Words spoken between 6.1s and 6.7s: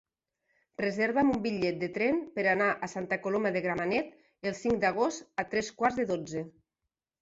dotze.